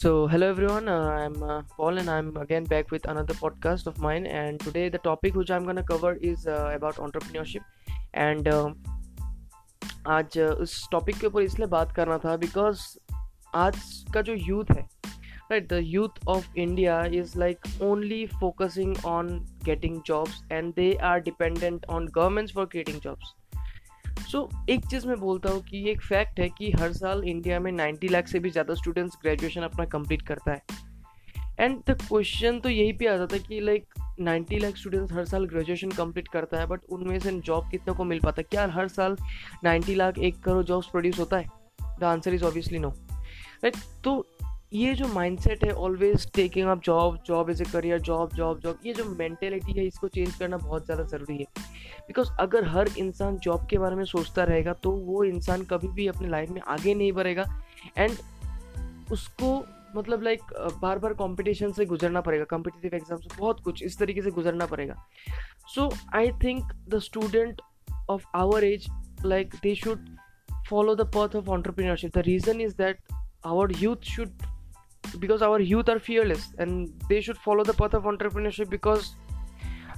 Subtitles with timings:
[0.00, 3.98] So, hello everyone, uh, I'm uh, Paul and I'm again back with another podcast of
[3.98, 4.26] mine.
[4.26, 7.62] And today, the topic which I'm gonna cover is uh, about entrepreneurship.
[8.14, 8.72] And uh,
[10.06, 12.80] आज uh, उस topic के ऊपर इसलिए बात करना था because
[13.54, 13.78] आज
[14.14, 14.86] का जो यूथ है
[15.50, 19.28] right the youth of India is like only focusing on
[19.64, 23.34] getting jobs and they are dependent on governments for creating jobs
[24.31, 27.59] so so, एक चीज़ मैं बोलता हूँ कि एक फैक्ट है कि हर साल इंडिया
[27.59, 30.61] में 90 लाख से भी ज़्यादा स्टूडेंट्स ग्रेजुएशन अपना कंप्लीट करता है।
[31.59, 33.85] एंड द क्वेश्चन तो यही पे आ जाता है कि लाइक
[34.21, 38.03] 90 लाख स्टूडेंट्स हर साल ग्रेजुएशन कंप्लीट करता है बट उनमें से जॉब कितने को
[38.03, 38.43] मिल पाता है?
[38.43, 39.17] क्या हर साल
[39.65, 41.45] 90 लाख एक करोड़ जॉब्स प्रोड्यूस होता है?
[41.99, 42.89] The answer is obviously no
[43.63, 44.27] right तो
[44.71, 48.79] ये जो माइंडसेट है always taking up job job is a career job job job
[48.85, 51.45] ये जो मेंटेलिटी है, इसको चेंज करना बहुत ज़्यादा ज़रूरी है।
[52.07, 56.07] बिकॉज़ अगर हर इंसान जॉब के बारे में सोचता रहेगा तो वो इंसान कभी भी
[56.07, 57.45] अपने लाइफ में आगे नहीं बढ़ेगा।
[57.97, 58.17] एंड
[59.11, 59.53] उसको
[59.95, 60.41] मतलब लाइक
[60.81, 64.65] बार बार कंपटीशन से गुजरना पड़ेगा कॉम्पिटिटिव एग्ज़ाम से बहुत कुछ इस तरीके से गुजरना
[64.65, 64.95] पड़ेगा।
[65.75, 67.61] So I think the student
[68.09, 68.87] of our age
[69.25, 70.07] like they should
[70.69, 72.17] follow the path of entrepreneurship.
[72.17, 72.99] The reason is that
[73.49, 74.43] our youth should
[75.19, 79.13] because our youth are fearless and they should follow the path of entrepreneurship because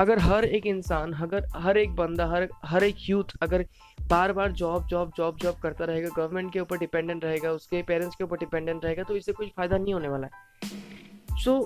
[0.00, 3.64] अगर हर एक इंसान, अगर हर एक बंदा, हर हर एक यूथ अगर
[4.10, 8.16] बार बार जॉब जॉब जॉब जॉब करता रहेगा गवर्नमेंट के ऊपर डिपेंडेंट रहेगा, उसके पेरेंट्स
[8.16, 11.58] के ऊपर डिपेंडेंट रहेगा तो इससे कुछ फ़ायदा नहीं होने वाला है। So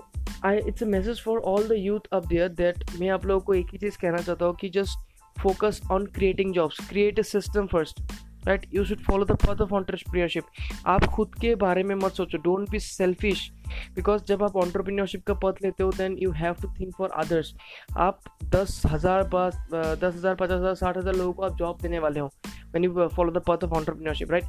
[0.44, 3.55] I it's a message for all the youth up there that मैं आप लोगों को
[3.55, 7.66] एक ही चीज़ कहना चाहता हूँ कि just focus on creating jobs create a system
[7.66, 8.00] first
[8.48, 10.44] right you should follow the path of entrepreneurship
[10.86, 12.38] आप खुद के बारे में मत सोचो.
[12.38, 13.50] डोंट बी सेल्फिश
[13.94, 17.54] बिकॉज़ जब आप ऑन्टरप्रीनियरशिप का पथ लेते हो then you have to think for others
[17.98, 18.20] आप
[18.54, 22.30] दस हज़ार दस हज़ार, पचास हज़ार, साठ हज़ार लोगों को आप जॉब देने वाले हो.
[22.72, 24.44] When you follow the path of entrepreneurship right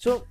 [0.00, 0.22] so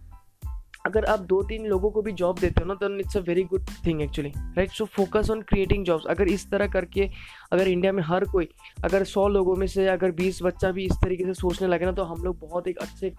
[0.86, 3.44] अगर आप दो तीन लोगों को भी जॉब देते हो ना तो it's a very
[3.44, 7.10] good thing actually right so focus on creating jobs अगर इस तरह करके,
[7.52, 8.50] अगर इंडिया में हर कोई,
[8.84, 11.92] अगर सौ लोगों में से अगर बीस बच्चा भी इस तरीके से सोचने लगे ना
[11.92, 13.14] तो हम लोग बहुत एक अच्छे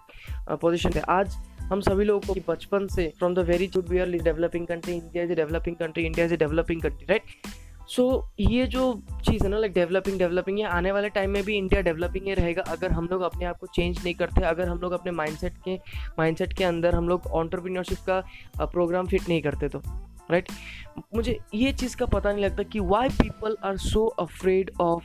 [0.50, 4.08] पोजिशन थे आज हम सभी लोगों को बचपन से from the very good we are
[4.08, 7.22] developing country India is a developing country India is a developing country right
[7.90, 8.82] so so, ये जो
[9.24, 12.34] चीज़ है ना लाइक डेवलपिंग डेवलपिंग ये आने वाले टाइम में भी इंडिया डेवलपिंग ही
[12.34, 15.52] रहेगा। अगर हम लोग अपने आप को चेंज नहीं करते अगर हम लोग अपने माइंडसेट
[15.64, 15.76] के
[16.18, 18.20] माइंडसेट के अंदर हम लोग ऑन्टरप्रीनियरशिप का
[18.66, 19.82] प्रोग्राम फिट नहीं करते तो
[20.30, 21.04] राइट right?
[21.14, 25.04] मुझे ये चीज़ का पता नहीं लगता कि why people are so afraid of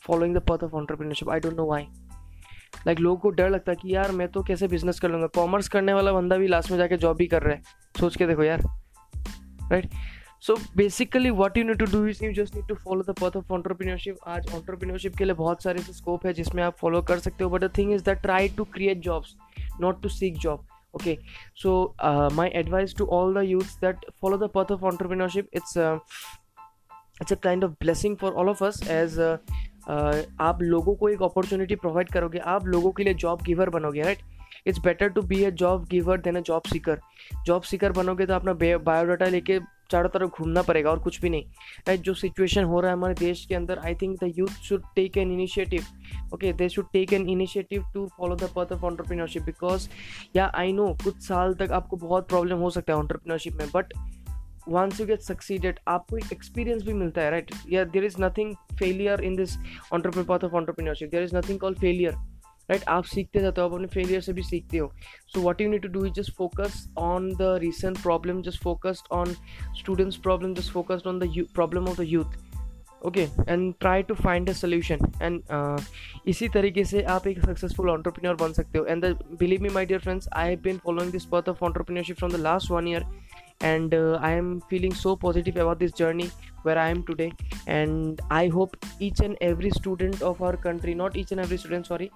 [0.00, 1.86] following the path of entrepreneurship I don't know why
[2.86, 5.26] like लोगों को डर लगता है कि यार मैं तो कैसे बिज़नेस कर लूँगा?
[5.26, 7.62] कॉमर्स करने वाला बंदा भी लास्ट में जाके जॉब भी कर रहा है।
[8.00, 9.96] सोच के देखो यार right right?
[10.46, 13.36] So basically what you need to do is you just need to follow the path
[13.36, 17.18] of entrepreneurship आज ऑन्टरप्रीनियरशिप के लिए बहुत सारे ऐसे स्कोप है जिसमें आप फॉलो कर
[17.18, 19.34] सकते हो but the thing is that try to create jobs
[19.80, 21.18] not to seek job okay?
[21.54, 21.94] So
[22.34, 25.98] my advice to all the youths that follow the path of entrepreneurship it's uh,
[27.20, 29.36] it's a kind of blessing for all of us as uh,
[29.88, 34.02] uh, आप लोगों को एक opportunity provide करोगे। आप लोगों के लिए job giver बनोगे
[34.02, 34.18] right
[34.66, 37.00] it's better to be a job giver than a job seeker
[37.46, 39.58] job seeker बनोगे तो अपना बायोडाटा लेके
[39.92, 41.44] चारों तरफ़ घूमना पड़ेगा और कुछ भी नहीं।
[41.88, 44.82] राइट जो सिचुएशन हो रहा है हमारे देश के अंदर I think the youth should
[44.96, 49.42] take an initiative okay they should take an initiative to follow the path of entrepreneurship
[49.42, 49.88] because
[50.36, 53.94] या आई नो कुछ साल तक आपको बहुत प्रॉब्लम हो सकता है ऑन्टरप्रीनरशिप में but
[54.68, 58.54] once you get succeeded आपको एक एक्सपीरियंस भी मिलता है राइट या there is nothing
[58.78, 59.56] failure in this
[59.92, 62.14] entrepreneur path of entrepreneurship there is nothing call failure
[62.70, 64.90] right आप सीखते जाते हो आप अपने फेलियर से भी सीखते हो।
[65.34, 69.12] So what you need to do is just focus on the recent problem just focused
[69.12, 69.34] on
[69.78, 74.50] students problem just focused on the problem of the youth okay and try to find
[74.50, 75.42] a solution and
[76.28, 79.86] इसी तरीके से आप एक successful entrepreneur बन सकते हो। And the believe me my
[79.86, 83.06] dear friends I have been following this path of entrepreneurship from the last one year
[83.64, 86.24] uh, i am feeling so positive about this journey
[86.62, 87.28] where i am today.
[87.74, 88.72] And i hope
[89.08, 92.08] each and every student of our country not each and every student sorry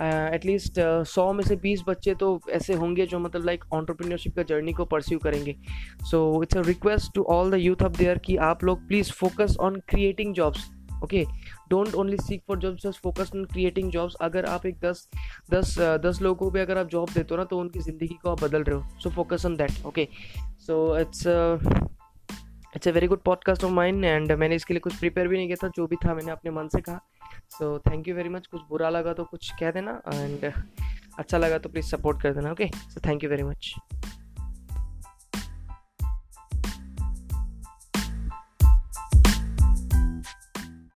[0.00, 4.36] at least uh, सौ uh, में से बीस बच्चे तो ऐसे होंगे जो मतलब लाइक ऑन्टरप्रीनियरशिप
[4.36, 5.56] का जर्नी को परस्यू करेंगे।
[6.10, 9.56] So it's a request to all the youth of there कि आप लोग please focus
[9.60, 10.68] on creating jobs
[11.04, 11.24] okay
[11.70, 15.08] don't only seek for jobs just focus on creating jobs अगर आप एक दस
[15.50, 18.30] दस दस लोगों को भी अगर आप जॉब देते हो ना तो उनकी ज़िंदगी को
[18.30, 20.08] आप बदल रहे हो। So focus on that okay
[20.60, 21.26] so it's
[22.76, 25.46] it's a very good podcast of mind and मैंने इसके लिए कुछ प्रिपेयर भी नहीं
[25.46, 27.00] किया था, जो भी था मैंने अपने मन से कहा।
[27.48, 30.52] So thank you very much कुछ बुरा लगा तो कुछ कह देना एंड
[31.18, 33.74] अच्छा लगा तो प्लीज़ सपोर्ट कर देना okay so thank you very much